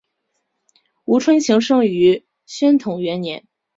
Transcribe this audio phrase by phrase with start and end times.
[1.05, 3.47] 吴春晴生于宣统元年。